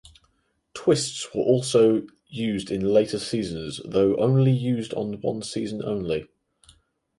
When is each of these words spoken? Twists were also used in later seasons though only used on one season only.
Twists 0.73 1.27
were 1.31 1.43
also 1.43 2.07
used 2.27 2.71
in 2.71 2.91
later 2.91 3.19
seasons 3.19 3.79
though 3.85 4.15
only 4.15 4.49
used 4.51 4.95
on 4.95 5.21
one 5.21 5.43
season 5.43 5.83
only. 5.85 6.25